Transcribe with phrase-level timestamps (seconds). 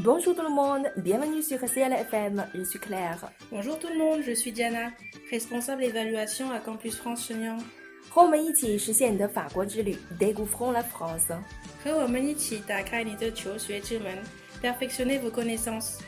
[0.00, 3.30] Bonjour tout le monde, bienvenue sur CLFM, je suis Claire.
[3.50, 4.90] Bonjour tout le monde, je suis Diana,
[5.30, 7.62] responsable évaluation à Campus France Shenyang.
[8.08, 11.36] 和我们一起实现你的法国之旅，Découvrons la France。
[11.84, 14.16] 和我们一起打开你的求学之门，
[14.62, 15.98] Perfectionner vos connaissances。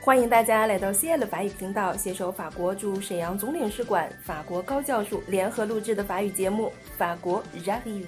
[0.00, 6.66] 欢迎大家来到 CL 法语频道，携手法国驻沈阳总领事馆、法国高教署联合录制的法语节目《
[6.98, 8.04] 法国 J'arrive》。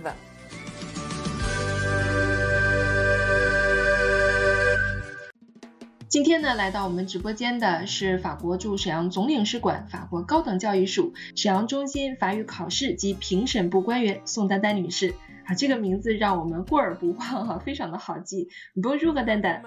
[6.11, 15.15] 今天呢，来到我们直播间的是法国驻沈阳总领事馆、法国高等教育署沈阳中心法语考试及评审部官员宋丹丹女士。
[15.45, 18.49] 啊，这个名字让我们过耳不忘哈，非常的好记。
[18.75, 19.63] Bonjour，丹丹。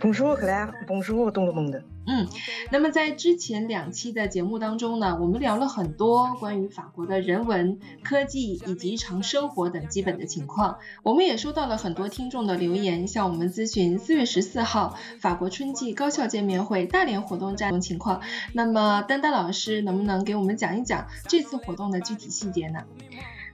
[0.00, 1.82] Bonjour，Claire，Bonjour，东东东的。
[2.06, 2.26] 嗯，
[2.72, 10.78] 那么在之前两期的节目当中呢，我们聊了很多关于法国的人文、科技以及日常生活等基本的情况。
[11.02, 18.22] 我们也收到了很多听众的留言，向我们咨询四月十四号法国春季高校见面会大连活动战情况。
[18.54, 22.80] 那么，丹丹老师能不能给我们讲一讲这次活动的具体细节呢？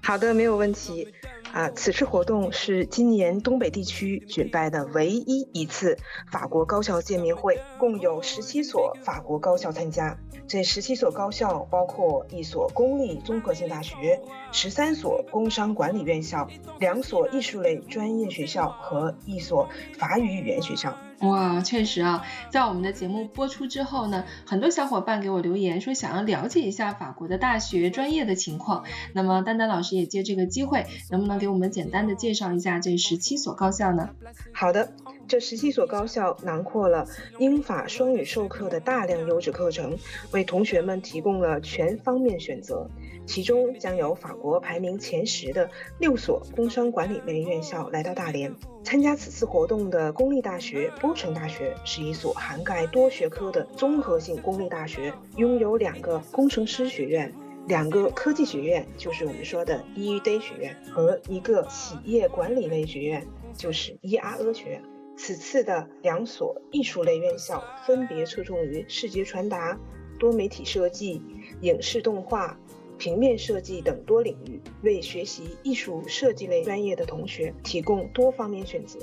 [0.06, 1.12] 好的，没有问题。
[1.52, 5.98] 啊，此次活动是今年东北地区举办的唯一一次
[6.30, 10.16] 法国高校见面会，共有十七所法国高校参加。
[10.46, 14.20] 这十七所高校包括一所公立综合性大学、
[14.52, 16.46] 十三所工商管理院校、
[16.78, 19.68] 两所艺术类专业学校和一所
[19.98, 20.96] 法语语言学校。
[21.20, 28.84] 哇，确实啊，在我们的节目播出之后呢，很多小伙伴给我留言说想要了解一下法国的大学专业的情况。
[29.14, 34.10] 那么丹丹老师也借这个机会，能不能给我们简单的介绍一下这十七所高校呢？
[34.52, 34.92] 好的，
[35.26, 37.06] 这十七所高校囊括了
[37.38, 39.96] 英法双语授课的大量优质课程，
[40.32, 42.90] 为同学们提供了全方面选择。
[43.26, 48.54] 其中将有法国排名前十的六所工商管理类院校来到大连
[48.86, 57.34] 参加此次活动的公立大学波城大学是一所涵盖多学科的综合性公立大学，拥有两个工程师学院、
[57.66, 63.26] 两个科技学院，就是我们说的 EUD 学院和一个企业管理类学院，
[63.56, 64.82] 就是 ERE 学院。
[65.16, 69.76] 此次的两所艺术类院校分别侧重于视觉传达、
[70.16, 71.20] 多媒体设计、
[71.60, 72.56] 影视动画。
[72.98, 78.98] 平面设计等多领域，为学习艺术设计类专业的同学提供多方面选择。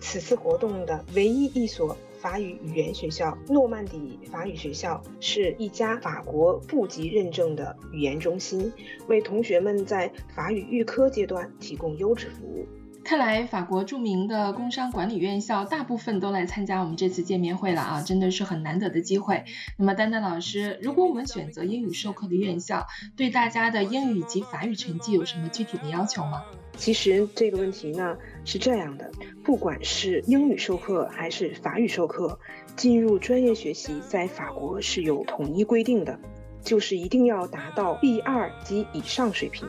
[0.00, 8.72] 此次活动的唯一一所法语语言学校——诺曼底法语学校，是一家法国部级认证的语言中心，
[9.08, 12.66] 为同学们在法语预科阶段提供优质服务。
[13.08, 19.42] 看来法国著名的工商管理院校大部分都来参加我们这次见面会了啊，真的是很难得的机会。
[19.78, 22.86] 那么丹丹老师，如果我们选择英语授课的院校，
[23.16, 26.44] 对大家的英语及法语成绩有什么具体的要求吗？
[26.76, 28.14] 其实这个问题呢
[28.44, 29.10] 是这样的，
[29.42, 32.38] 不管是英语授课还是法语授课，
[32.76, 36.20] 进入专业学习在法国是有统一规定的，
[36.62, 39.66] 就是一定要达到 B 二及以上水平。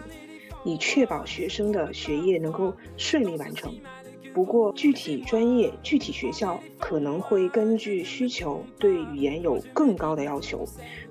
[0.64, 3.74] 以确保学生的学业能够顺利完成。
[4.32, 10.64] 不过，具体专业、具体学校可能会根据需求对语言有更高的要求。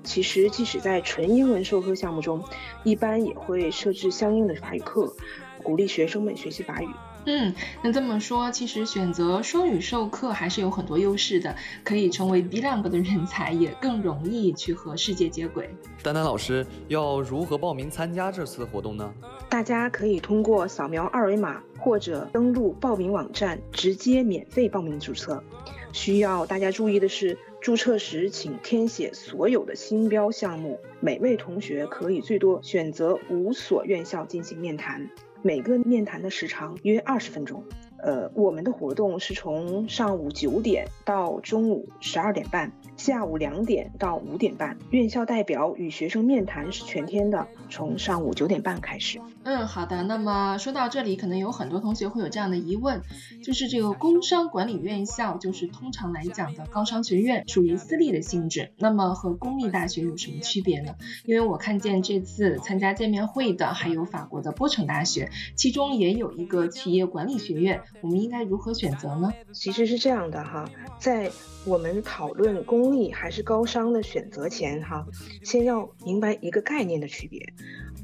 [0.03, 2.41] 其实，即使在纯英文授课项目中，
[2.83, 5.13] 一般也会设置相应的法语课，
[5.61, 6.87] 鼓励学生们学习法语。
[7.25, 15.69] 嗯，那这么说，其实选择双语授课还是有很多优势的，可以成为 B 两个的人才，也更容易去和世界接轨。
[16.01, 19.13] 丹丹老师要如何报名参加这次活动呢？
[19.49, 25.43] 大家可以通过扫描二维码或者登录报名网站直接免费报名注册。
[25.91, 30.79] 需要大家注意的是，注册时请填写所有的新标项目。
[30.99, 35.09] 每位同学可以最多选择五所院校进行面谈。
[35.41, 37.63] 每个面谈的时长约二十分钟。
[38.01, 42.71] 呃，我们的活动是从上午九点到中午十二点半。
[42.97, 49.21] 下午两点到五点半，院校代表与学生面谈是全天的，从上午九点半开始。
[49.43, 50.03] 嗯，好的。
[50.03, 53.01] 那么说到这里，可能有很多同学会有这样的疑问，
[53.41, 60.95] 就是这个工商管理院校，就是通常来讲的高商学院，属于私立的性质，那么和公立大学有什么区别呢？
[61.23, 69.31] 因为我看见这次参加见面会的还有法国的波城大学，其中也有一个企业管理学院，我们应该如何选择呢？
[69.51, 70.69] 其实是这样的哈，
[70.99, 71.31] 在
[71.65, 75.05] 我们讨论公立还是高商的选择前，哈，
[75.43, 77.53] 先要明白一个概念的区别。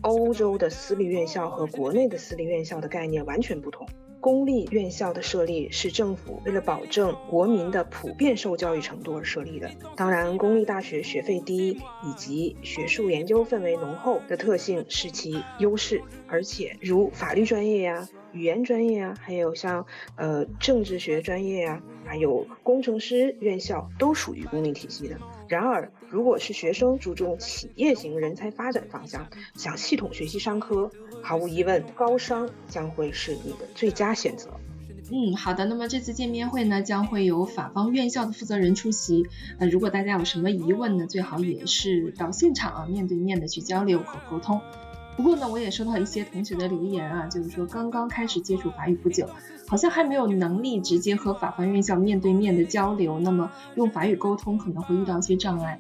[0.01, 3.87] 欧洲的私立院校和国内的私立院校的概念完全不同。
[4.19, 9.69] 公立院校的设立是政府为了保证国民的普遍受教育程度而设立的。
[9.95, 18.07] 当然，公立大学学费低以及学术研究氛围浓厚的特性是其优势，而且如法律专业呀。
[18.35, 19.85] 语言专业啊，还有像
[20.17, 25.15] 呃政治学专业啊，还有工程师院校都属于公立体系的。
[25.47, 30.91] 然而，如果是学生注重企业型人才发展方向，想系统学习商科，
[31.23, 34.49] 毫无疑问，高商将会是你的最佳选择。
[35.11, 35.65] 嗯，好的。
[35.65, 39.27] 那么这次见面会呢，将会有法方院校的负责人出席。
[39.59, 44.59] 呃，如果大家有什么疑问呢，最好也是到现场啊，面对面的去交流和沟通。
[45.15, 49.27] 不过呢，我也收到一些同学的留言啊，就是说刚刚开始接触法语不久，
[49.67, 55.79] 好像还没有能力直接和法方院校面对面的交流，那么用法语沟通可能会遇到一些障碍。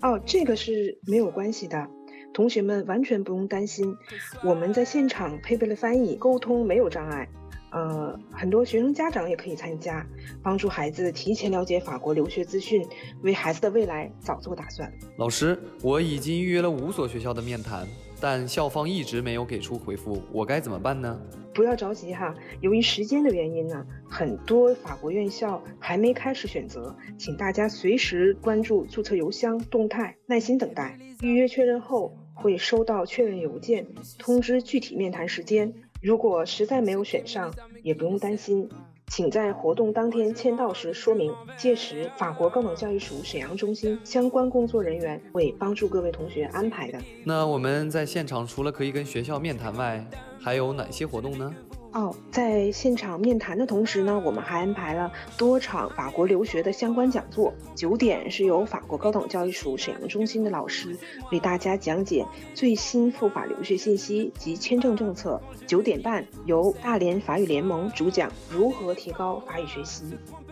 [0.00, 1.88] 哦，这个是没有关系的，
[2.32, 3.96] 同学们完全不用担心，
[4.44, 7.28] 我们在现场配备了翻译，沟通没有障碍。
[7.70, 10.06] 呃，很多学生家长也可以参加，
[10.42, 12.86] 帮助孩子提前了解法国留学资讯，
[13.22, 14.90] 为孩子的未来早做打算。
[15.18, 17.86] 老师，我已经预约了五所学校的面谈，
[18.20, 21.20] 但校方一直没有给出回复，我该怎么办呢？
[21.54, 30.96] 不要着急哈，由于时间的原因呢，很多法国院校还没开始选择，请大家随时关注注册邮箱动态，耐心等待。
[31.20, 33.86] 预约确认后会收到确认邮件，
[34.18, 35.72] 通知具体面谈时间。
[36.00, 38.68] 如果实在没有选上，也不用担心，
[39.10, 41.32] 请在活动当天签到时说明。
[41.56, 46.98] 届时，法国高等教育署沈阳中心相关工作人员会帮助各位同学安排的。
[47.24, 50.04] 那我们在现场除了可以跟学校面谈外，
[50.40, 51.54] 还有哪些活动呢？
[51.90, 57.52] 哦，在现场面谈的同时呢，我们还安排了多场法国留学的相关讲座。
[57.74, 60.96] 九点是由法国高等教育署沈阳中心的老师
[61.32, 65.40] 为大家讲解最新赴法留学信息及签证政策。
[65.66, 70.04] 九点半由大连法语联盟主讲如何提高法语学习。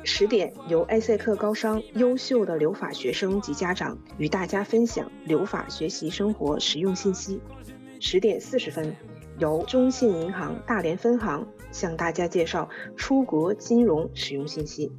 [0.04, 7.38] 十点由埃塞克高商优秀的留法学生及家长与大家分享留法学习生活实用信息。
[8.00, 8.96] 十点四十分。
[9.38, 14.92] 由中信银行大连分行向大家介绍出国金融使用信息。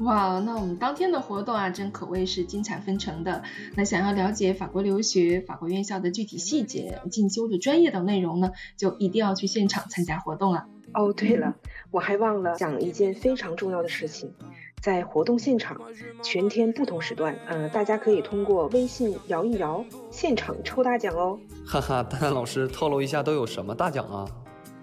[0.00, 3.42] 哇，那我们当天的活动啊，真可谓是精彩纷呈的。
[3.74, 10.66] 那想要了解法国留学、法国院校的具体细节、进修的专业等内容呢，就一定要去现场参加活动了。
[10.92, 11.56] 哦，对了，
[11.90, 14.34] 我还忘了讲一件非常重要的事情。
[14.86, 15.80] 在活动现场，
[16.22, 21.36] 全天不同时段，嗯，大家可以通过微信摇一摇，现场抽大奖哦。
[21.66, 24.24] 哈哈，丹丹老师透露一下都有什么大奖啊？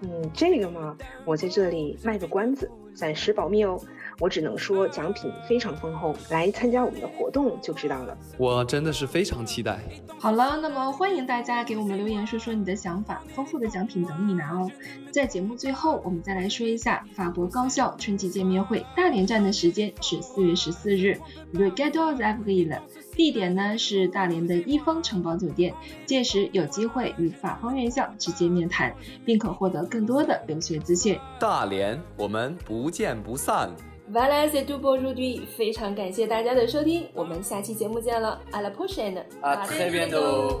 [0.02, 3.80] 嗯，这个嘛，我在这里卖个关子，暂时保密哦。
[4.20, 8.16] 我只能说奖品非常丰厚，来参加我们的活动就知道了。
[8.38, 9.78] 我真的是非常期待。
[10.18, 14.70] 好了，那么欢迎大家给我们留言，说说你的想法，丰富的奖品等你拿哦。
[15.10, 21.18] 在节目最后，我们再来说一下法国高校春季见面会大连站的时间是四月十四日
[21.52, 22.80] ，Le e a Avril，
[23.12, 25.74] 地点呢是大连的一方城堡酒店，
[26.06, 28.94] 届时有机会与法方院校直接面谈，
[29.24, 31.18] 并可获得更多的留学资讯。
[31.38, 33.70] 大连，我们不见不散。
[34.14, 35.40] Voilà, c'est tout pour aujourd'hui.
[35.56, 38.40] 非常感谢大家的收听，我们下期节目见了。
[38.52, 39.24] À la prochaine.
[39.42, 40.60] À très bientôt.